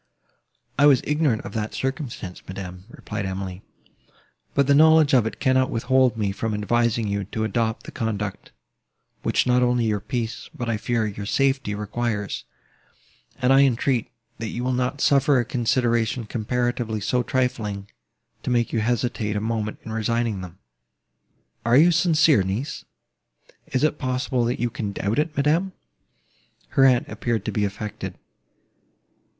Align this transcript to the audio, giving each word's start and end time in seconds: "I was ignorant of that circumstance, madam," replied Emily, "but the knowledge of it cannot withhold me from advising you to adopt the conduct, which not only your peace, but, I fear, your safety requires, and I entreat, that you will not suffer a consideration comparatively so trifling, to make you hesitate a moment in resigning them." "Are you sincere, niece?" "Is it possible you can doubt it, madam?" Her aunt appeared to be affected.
"I 0.79 0.87
was 0.87 1.03
ignorant 1.05 1.43
of 1.43 1.53
that 1.53 1.75
circumstance, 1.75 2.41
madam," 2.47 2.85
replied 2.89 3.27
Emily, 3.27 3.61
"but 4.55 4.65
the 4.65 4.73
knowledge 4.73 5.13
of 5.13 5.27
it 5.27 5.39
cannot 5.39 5.69
withhold 5.69 6.17
me 6.17 6.31
from 6.31 6.55
advising 6.55 7.07
you 7.07 7.25
to 7.25 7.43
adopt 7.43 7.83
the 7.83 7.91
conduct, 7.91 8.51
which 9.21 9.45
not 9.45 9.61
only 9.61 9.85
your 9.85 9.99
peace, 9.99 10.49
but, 10.55 10.67
I 10.67 10.77
fear, 10.77 11.05
your 11.05 11.27
safety 11.27 11.75
requires, 11.75 12.45
and 13.39 13.53
I 13.53 13.61
entreat, 13.61 14.09
that 14.39 14.47
you 14.47 14.63
will 14.63 14.73
not 14.73 15.01
suffer 15.01 15.39
a 15.39 15.45
consideration 15.45 16.25
comparatively 16.25 16.99
so 16.99 17.21
trifling, 17.21 17.87
to 18.41 18.49
make 18.49 18.73
you 18.73 18.79
hesitate 18.79 19.35
a 19.35 19.39
moment 19.39 19.77
in 19.83 19.91
resigning 19.91 20.41
them." 20.41 20.57
"Are 21.63 21.77
you 21.77 21.91
sincere, 21.91 22.41
niece?" 22.41 22.85
"Is 23.67 23.83
it 23.83 23.99
possible 23.99 24.49
you 24.51 24.71
can 24.71 24.93
doubt 24.93 25.19
it, 25.19 25.37
madam?" 25.37 25.73
Her 26.69 26.85
aunt 26.85 27.07
appeared 27.07 27.45
to 27.45 27.51
be 27.51 27.65
affected. 27.65 28.17